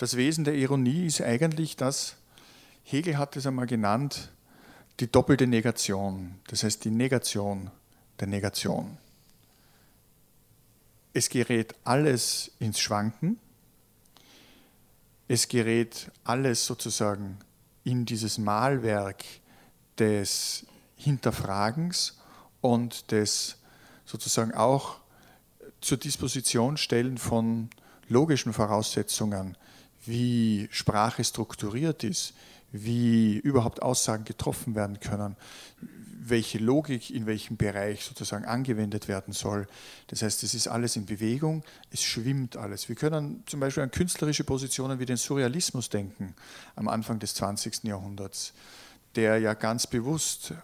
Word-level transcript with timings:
das 0.00 0.16
Wesen 0.16 0.44
der 0.44 0.54
Ironie 0.54 1.04
ist 1.04 1.20
eigentlich 1.20 1.76
das, 1.76 2.16
Hegel 2.84 3.18
hat 3.18 3.36
es 3.36 3.44
einmal 3.44 3.66
genannt, 3.66 4.32
die 4.98 5.12
doppelte 5.12 5.46
Negation, 5.46 6.36
das 6.46 6.64
heißt 6.64 6.86
die 6.86 6.90
Negation 6.90 7.70
der 8.18 8.26
Negation. 8.26 8.96
Es 11.12 11.28
gerät 11.28 11.74
alles 11.84 12.50
ins 12.60 12.80
Schwanken, 12.80 13.38
es 15.28 15.48
gerät 15.48 16.10
alles 16.24 16.64
sozusagen 16.64 17.36
in 17.84 18.06
dieses 18.06 18.38
Malwerk 18.38 19.22
des 19.98 20.64
Hinterfragens 20.96 22.18
und 22.62 23.10
des 23.10 23.58
sozusagen 24.06 24.54
auch 24.54 24.96
zur 25.82 25.98
Disposition 25.98 26.78
stellen 26.78 27.18
von 27.18 27.68
logischen 28.08 28.54
Voraussetzungen, 28.54 29.58
wie 30.04 30.68
Sprache 30.70 31.24
strukturiert 31.24 32.04
ist, 32.04 32.34
wie 32.72 33.36
überhaupt 33.38 33.82
Aussagen 33.82 34.24
getroffen 34.24 34.74
werden 34.74 35.00
können, 35.00 35.36
welche 36.22 36.58
Logik 36.58 37.10
in 37.10 37.26
welchem 37.26 37.56
Bereich 37.56 38.04
sozusagen 38.04 38.44
angewendet 38.44 39.08
werden 39.08 39.32
soll. 39.32 39.66
Das 40.08 40.22
heißt, 40.22 40.42
es 40.42 40.54
ist 40.54 40.68
alles 40.68 40.96
in 40.96 41.06
Bewegung, 41.06 41.64
es 41.90 42.02
schwimmt 42.02 42.56
alles. 42.56 42.88
Wir 42.88 42.96
können 42.96 43.42
zum 43.46 43.60
Beispiel 43.60 43.82
an 43.82 43.90
künstlerische 43.90 44.44
Positionen 44.44 44.98
wie 45.00 45.06
den 45.06 45.16
Surrealismus 45.16 45.88
denken 45.88 46.34
am 46.76 46.88
Anfang 46.88 47.18
des 47.18 47.34
20. 47.34 47.84
Jahrhunderts, 47.84 48.52
der 49.16 49.38
ja 49.38 49.54
ganz 49.54 49.86
bewusst 49.86 50.54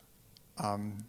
ähm, 0.63 1.05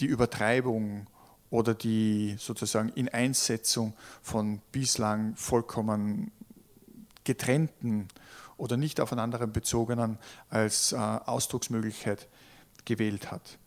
die 0.00 0.06
Übertreibung 0.06 1.06
oder 1.50 1.74
die 1.74 2.36
sozusagen 2.38 2.88
Ineinsetzung 2.90 3.94
von 4.22 4.60
bislang 4.70 5.34
vollkommen 5.36 6.30
getrennten 7.24 8.08
oder 8.56 8.76
nicht 8.76 9.00
aufeinander 9.00 9.46
bezogenen 9.46 10.18
als 10.48 10.92
äh, 10.92 10.96
Ausdrucksmöglichkeit 10.96 12.28
gewählt 12.84 13.30
hat. 13.30 13.58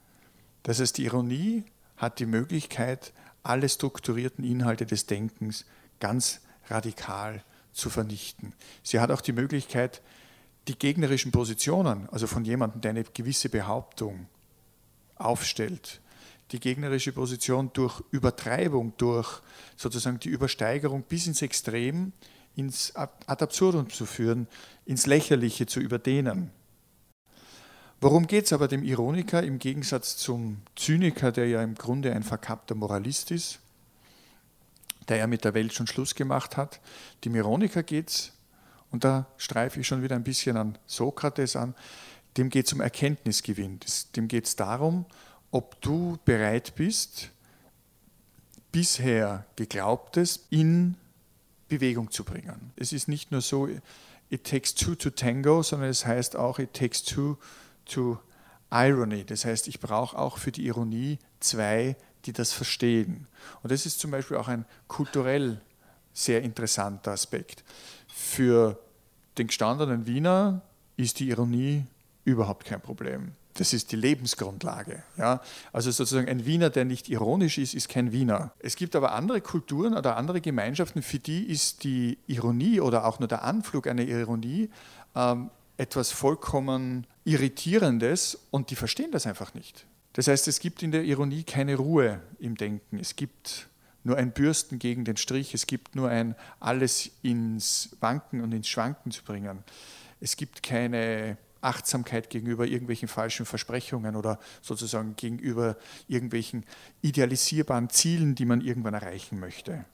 Das 0.63 0.79
heißt, 0.79 0.97
die 0.97 1.05
Ironie 1.05 1.63
hat 1.97 2.19
die 2.19 2.25
Möglichkeit, 2.25 3.13
alle 3.43 3.69
strukturierten 3.69 4.43
Inhalte 4.43 4.85
des 4.85 5.05
Denkens 5.05 5.65
ganz 5.99 6.41
radikal 6.67 7.43
zu 7.73 7.89
vernichten. 7.89 8.53
Sie 8.83 8.99
hat 8.99 9.11
auch 9.11 9.21
die 9.21 9.33
Möglichkeit, 9.33 10.01
die 10.67 10.77
gegnerischen 10.77 11.31
Positionen, 11.31 12.09
also 12.09 12.25
von 12.25 12.43
jemandem, 12.43 12.81
der 12.81 12.91
eine 12.91 13.03
gewisse 13.03 13.49
Behauptung 13.49 14.27
aufstellt, 15.15 16.01
die 16.51 16.59
gegnerische 16.59 17.11
Position 17.11 17.71
durch 17.73 18.01
Übertreibung, 18.11 18.93
durch 18.97 19.41
sozusagen 19.75 20.19
die 20.19 20.29
Übersteigerung 20.29 21.03
bis 21.03 21.27
ins 21.27 21.41
Extrem, 21.41 22.13
ins 22.55 22.95
Ad 22.95 23.43
absurdum 23.43 23.89
zu 23.89 24.05
führen, 24.05 24.47
ins 24.85 25.05
Lächerliche 25.05 25.65
zu 25.65 25.79
überdehnen. 25.79 26.51
Worum 28.01 28.27
geht 28.27 28.45
es 28.45 28.53
aber 28.53 28.67
dem 28.67 28.83
Ironiker 28.83 29.41
im 29.43 29.57
Gegensatz 29.57 30.17
zum 30.17 30.57
Zyniker, 30.75 31.31
der 31.31 31.47
ja 31.47 31.63
im 31.63 31.75
Grunde 31.75 32.13
ein 32.13 32.23
verkappter 32.23 32.75
Moralist 32.75 33.31
ist, 33.31 33.59
der 35.07 35.17
ja 35.17 35.27
mit 35.27 35.43
der 35.43 35.53
Welt 35.53 35.73
schon 35.73 35.87
Schluss 35.87 36.13
gemacht 36.13 36.57
hat? 36.57 36.81
Dem 37.23 37.35
Ironiker 37.35 37.83
geht 37.83 38.09
es, 38.09 38.33
und 38.91 39.03
da 39.03 39.27
streife 39.37 39.79
ich 39.79 39.87
schon 39.87 40.03
wieder 40.03 40.15
ein 40.15 40.23
bisschen 40.23 40.57
an 40.57 40.77
Sokrates 40.85 41.55
an, 41.55 41.73
dem 42.37 42.49
geht 42.49 42.67
es 42.67 42.73
um 42.73 42.81
Erkenntnisgewinn. 42.81 43.79
Dem 44.15 44.27
geht 44.27 44.45
es 44.45 44.55
darum, 44.55 45.05
ob 45.51 45.81
du 45.81 46.17
bereit 46.25 46.75
bist, 46.75 47.31
bisher 48.71 49.45
Geglaubtes 49.55 50.47
in 50.49 50.97
Bewegung 51.67 52.11
zu 52.11 52.23
bringen. 52.23 52.71
Es 52.75 52.93
ist 52.93 53.07
nicht 53.07 53.31
nur 53.31 53.41
so, 53.41 53.67
it 54.29 54.43
takes 54.43 54.75
two 54.75 54.95
to 54.95 55.09
tango, 55.09 55.63
sondern 55.63 55.89
es 55.89 56.05
heißt 56.05 56.35
auch, 56.35 56.59
it 56.59 56.73
takes 56.73 57.03
two 57.03 57.37
to 57.85 58.19
irony. 58.71 59.23
Das 59.23 59.45
heißt, 59.45 59.67
ich 59.67 59.79
brauche 59.79 60.17
auch 60.17 60.37
für 60.37 60.51
die 60.51 60.65
Ironie 60.65 61.19
zwei, 61.39 61.95
die 62.25 62.33
das 62.33 62.53
verstehen. 62.53 63.27
Und 63.63 63.71
das 63.71 63.85
ist 63.85 63.99
zum 63.99 64.11
Beispiel 64.11 64.37
auch 64.37 64.47
ein 64.47 64.65
kulturell 64.87 65.61
sehr 66.13 66.41
interessanter 66.41 67.11
Aspekt. 67.11 67.63
Für 68.07 68.79
den 69.37 69.47
gestandenen 69.47 70.07
Wiener 70.07 70.61
ist 70.97 71.19
die 71.19 71.29
Ironie 71.29 71.85
überhaupt 72.23 72.65
kein 72.65 72.81
Problem. 72.81 73.33
Das 73.55 73.71
ist 73.71 73.93
die 73.93 73.95
Lebensgrundlage. 73.95 75.03
Ja? 75.17 75.41
Also 75.71 75.89
sozusagen 75.89 76.27
ein 76.27 76.45
Wiener, 76.45 76.69
der 76.69 76.83
nicht 76.83 77.09
ironisch 77.09 77.57
ist, 77.57 77.73
ist 77.73 77.87
kein 77.87 78.11
Wiener. 78.11 78.51
Es 78.59 78.75
gibt 78.75 78.95
aber 78.95 79.13
andere 79.13 79.39
Kulturen 79.39 79.95
oder 79.95 80.17
andere 80.17 80.41
Gemeinschaften, 80.41 81.01
für 81.01 81.19
die 81.19 81.43
ist 81.45 81.83
die 81.85 82.17
Ironie 82.27 82.81
oder 82.81 83.05
auch 83.05 83.19
nur 83.19 83.29
der 83.29 83.43
Anflug 83.43 83.87
einer 83.87 84.03
Ironie 84.03 84.69
ähm, 85.15 85.49
etwas 85.77 86.11
vollkommen 86.11 87.07
Irritierendes 87.23 88.37
und 88.51 88.71
die 88.71 88.75
verstehen 88.75 89.11
das 89.11 89.25
einfach 89.25 89.53
nicht. 89.53 89.85
Das 90.13 90.27
heißt, 90.27 90.47
es 90.49 90.59
gibt 90.59 90.83
in 90.83 90.91
der 90.91 91.03
Ironie 91.03 91.43
keine 91.43 91.75
Ruhe 91.75 92.21
im 92.39 92.55
Denken. 92.55 92.99
Es 92.99 93.15
gibt 93.15 93.67
nur 94.03 94.17
ein 94.17 94.31
Bürsten 94.31 94.79
gegen 94.79 95.05
den 95.05 95.17
Strich. 95.17 95.53
Es 95.53 95.65
gibt 95.65 95.95
nur 95.95 96.09
ein 96.09 96.35
alles 96.59 97.11
ins 97.21 97.95
Wanken 97.99 98.41
und 98.41 98.51
ins 98.51 98.67
Schwanken 98.67 99.11
zu 99.11 99.23
bringen. 99.23 99.63
Es 100.19 100.37
gibt 100.37 100.61
keine 100.61 101.37
Achtsamkeit 101.65 102.29
gegenüber 102.29 102.65
irgendwelchen 102.65 103.07
falschen 103.07 103.45
Versprechungen 103.45 104.15
oder 104.15 104.39
sozusagen 104.61 105.15
gegenüber 105.15 105.77
irgendwelchen 106.07 106.65
idealisierbaren 107.01 107.89
Zielen, 107.89 108.35
die 108.35 108.45
man 108.45 108.61
irgendwann 108.61 108.93
erreichen 108.93 109.39
möchte. 109.39 109.85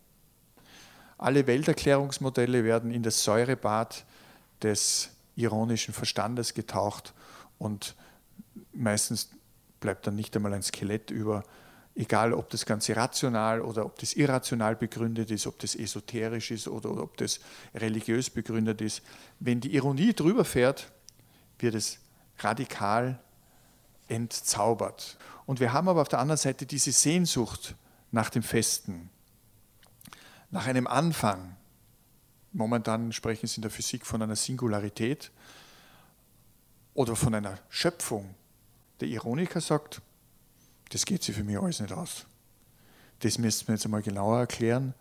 Alle 1.18 1.48
Welterklärungsmodelle 1.48 2.64
werden 2.64 2.92
in 2.92 3.04
das 3.04 3.24
Säurebad 3.24 4.06
des 4.62 5.10
ironischen 5.36 5.94
Verstandes 5.94 6.54
getaucht 6.54 7.14
und 7.58 7.96
meistens 8.74 9.30
bleibt 9.80 10.08
dann 10.08 10.16
nicht 10.16 10.36
einmal 10.36 10.54
ein 10.54 10.64
Skelett 10.64 11.12
über, 11.12 11.44
egal 11.96 12.34
ob 12.34 12.50
das 12.50 12.66
Ganze 12.66 12.96
rational 12.96 13.62
oder 13.62 13.86
ob 13.86 14.00
das 14.00 14.14
irrational 14.14 14.76
begründet 14.76 15.32
ist, 15.32 15.48
ob 15.48 15.60
das 15.60 15.76
esoterisch 15.76 16.52
ist 16.52 16.68
oder 16.68 16.90
ob 16.92 17.18
das 17.18 17.40
religiös 17.76 18.30
begründet 18.30 18.82
ist. 18.82 19.02
Wenn 19.40 19.60
die 19.60 19.76
Ironie 19.76 20.14
drüber 20.14 20.46
fährt, 20.46 20.92
wird 21.62 21.76
es 21.76 22.00
radikal 22.40 23.20
entzaubert. 24.08 25.18
Und 25.46 25.60
wir 25.60 25.74
haben 25.74 25.88
aber 25.88 26.02
auf 26.02 26.10
der 26.10 26.20
anderen 26.20 26.38
Seite 26.38 26.66
diese 26.66 26.92
Sehnsucht 26.92 27.76
nach 28.12 28.30
dem 28.30 28.44
Festen, 28.44 29.10
nach 30.50 30.68
einem 30.68 30.88
Anfang. 30.88 31.56
Momentan 32.52 33.14
sprechen 33.14 33.48
Sie 33.48 33.58
in 33.58 33.62
der 33.62 33.72
Physik 33.72 34.06
von 34.06 34.22
einer 34.22 34.36
Singularität 34.36 35.32
oder 36.94 37.16
von 37.16 37.34
einer 37.34 37.58
Schöpfung. 37.70 38.36
Der 39.00 39.08
Ironiker 39.08 39.62
sagt, 39.62 40.02
das 40.90 41.06
geht 41.06 41.24
sich 41.24 41.36
für 41.36 41.44
mich 41.44 41.58
alles 41.58 41.80
nicht 41.80 41.94
aus. 41.94 42.26
Das 43.20 43.38
müssten 43.38 43.68
wir 43.68 43.76
jetzt 43.76 43.86
einmal 43.86 44.02
genauer 44.02 44.40
erklären, 44.40 44.94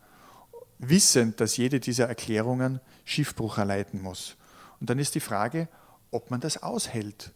wissend, 0.79 1.41
dass 1.41 1.57
jede 1.57 1.81
dieser 1.81 2.09
Erklärungen 2.09 2.81
Schiffbruch 3.05 3.59
erleiden 3.59 4.01
muss. 4.01 4.37
Und 4.79 4.89
dann 4.89 4.99
ist 4.99 5.15
die 5.15 5.21
Frage, 5.21 5.69
ob 6.11 6.31
man 6.31 6.41
das 6.41 6.63
aushält. 6.63 7.33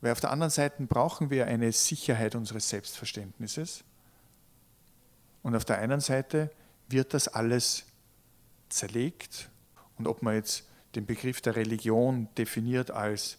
Weil 0.00 0.12
auf 0.12 0.20
der 0.20 0.30
anderen 0.30 0.50
Seite 0.50 0.82
brauchen 0.84 1.30
wir 1.30 1.46
eine 1.46 1.72
Sicherheit 1.72 2.34
unseres 2.34 2.68
Selbstverständnisses. 2.68 3.84
Und 5.42 5.56
auf 5.56 5.64
der 5.64 5.78
einen 5.78 6.00
Seite 6.00 6.50
wird 6.88 7.14
das 7.14 7.28
alles 7.28 7.84
zerlegt. 8.68 9.48
Und 9.98 10.06
ob 10.06 10.22
man 10.22 10.34
jetzt 10.34 10.64
den 10.94 11.06
Begriff 11.06 11.40
der 11.40 11.56
Religion 11.56 12.28
definiert 12.36 12.90
als 12.90 13.38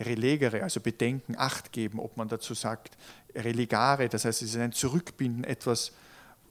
relegere, 0.00 0.62
also 0.62 0.80
Bedenken, 0.80 1.36
Acht 1.36 1.72
geben, 1.72 2.00
ob 2.00 2.16
man 2.16 2.28
dazu 2.28 2.54
sagt 2.54 2.96
religare, 3.34 4.08
das 4.08 4.24
heißt, 4.24 4.42
es 4.42 4.50
ist 4.50 4.56
ein 4.56 4.72
Zurückbinden, 4.72 5.44
etwas, 5.44 5.92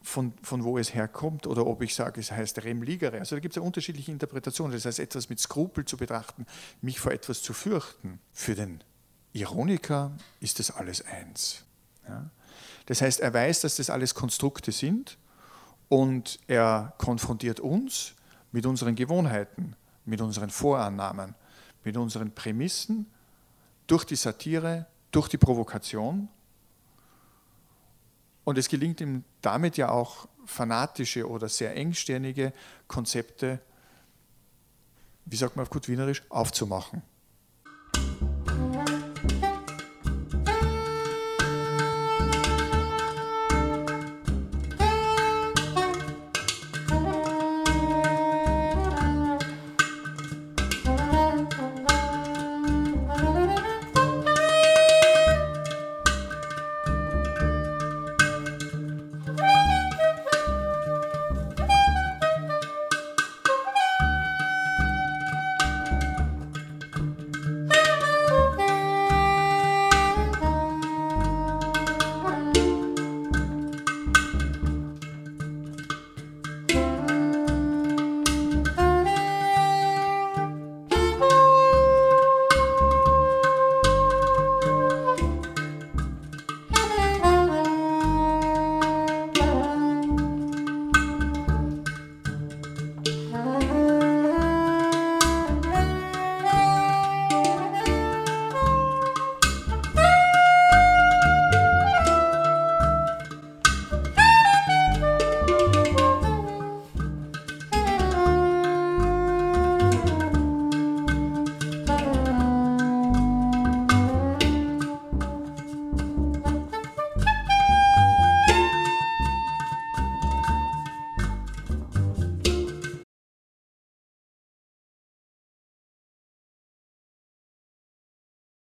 von, 0.06 0.34
von 0.44 0.64
wo 0.64 0.78
es 0.78 0.94
herkommt, 0.94 1.48
oder 1.48 1.66
ob 1.66 1.82
ich 1.82 1.96
sage, 1.96 2.20
es 2.20 2.32
heißt 2.32 2.64
remligere. 2.64 3.20
Also 3.20 3.36
da 3.36 3.40
gibt 3.40 3.54
es 3.54 3.56
ja 3.56 3.62
unterschiedliche 3.62 4.12
Interpretationen. 4.12 4.74
Das 4.74 4.86
heißt, 4.86 5.00
etwas 5.00 5.30
mit 5.30 5.40
Skrupel 5.40 5.84
zu 5.86 5.98
betrachten, 5.98 6.46
mich 6.82 7.00
vor 7.00 7.12
etwas 7.12 7.42
zu 7.42 7.54
fürchten. 7.54 8.20
Für 8.32 8.56
den 8.56 8.84
Ironiker 9.34 10.12
ist 10.40 10.60
das 10.60 10.72
alles 10.72 11.04
eins. 11.04 11.66
Ja? 12.08 12.30
Das 12.86 13.02
heißt, 13.02 13.20
er 13.20 13.34
weiß, 13.34 13.62
dass 13.62 13.78
das 13.78 13.90
alles 13.90 14.14
Konstrukte 14.14 14.72
sind 14.72 15.18
und 15.90 16.40
er 16.48 16.94
konfrontiert 16.98 17.60
uns 17.60 18.14
mit 18.52 18.66
unseren 18.66 18.96
Gewohnheiten, 18.96 19.76
mit 20.06 20.22
unseren 20.22 20.52
Vorannahmen, 20.52 21.36
mit 21.84 21.98
unseren 21.98 22.32
Prämissen 22.32 23.08
durch 23.88 24.06
die 24.06 24.16
Satire, 24.16 24.86
durch 25.12 25.28
die 25.28 25.38
Provokation. 25.38 26.30
Und 28.46 28.58
es 28.58 28.70
gelingt 28.70 29.02
ihm 29.02 29.26
damit 29.42 29.76
ja 29.76 29.90
auch 29.90 30.30
fanatische 30.46 31.28
oder 31.28 31.50
sehr 31.50 31.76
engstirnige 31.76 32.54
Konzepte, 32.88 33.60
wie 35.26 35.36
sagt 35.36 35.56
man 35.58 35.64
auf 35.64 35.72
gut 35.72 35.90
Wienerisch, 35.90 36.24
aufzumachen. 36.30 37.02